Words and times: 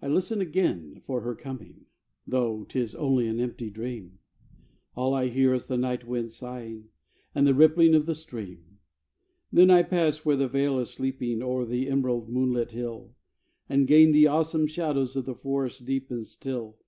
I 0.00 0.08
listen 0.08 0.40
again 0.40 1.02
for 1.04 1.20
her 1.20 1.34
coming, 1.34 1.84
Though 2.26 2.64
'tis 2.64 2.94
only 2.94 3.26
an 3.28 3.38
empty 3.38 3.68
dream; 3.68 4.18
All 4.96 5.12
I 5.12 5.28
hear 5.28 5.52
is 5.52 5.66
the 5.66 5.76
night 5.76 6.06
wind 6.08 6.30
sighing, 6.30 6.88
And 7.34 7.46
the 7.46 7.52
rippling 7.52 7.94
of 7.94 8.06
the 8.06 8.14
stream. 8.14 8.78
Then 9.52 9.68
I 9.70 9.82
pass 9.82 10.24
where 10.24 10.36
the 10.36 10.48
vale 10.48 10.78
is 10.78 10.88
sleeping, 10.88 11.42
O'er 11.42 11.66
the 11.66 11.90
emerald 11.90 12.30
moonlit 12.30 12.72
hill, 12.72 13.14
And 13.68 13.86
gain 13.86 14.12
the 14.12 14.26
awesome 14.26 14.66
shadows 14.68 15.16
Of 15.16 15.26
the 15.26 15.34
forest 15.34 15.84
deep 15.84 16.10
and 16.10 16.26
still. 16.26 16.78